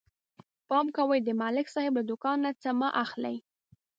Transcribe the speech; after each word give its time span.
پام 0.69 0.85
کوئ 0.95 1.19
د 1.23 1.29
ملک 1.41 1.67
صاحب 1.73 1.93
له 1.99 2.03
دوکان 2.09 2.37
نه 2.45 2.51
څه 2.61 2.69
مه 2.79 2.89
اخلئ 3.03 3.35